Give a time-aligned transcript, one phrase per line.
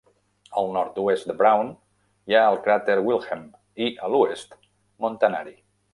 [0.59, 1.69] Al nord-oest de Brown
[2.31, 3.47] hi ha el cràter Wilhelm,
[3.89, 4.59] i a l'oest,
[5.07, 5.55] Montanari.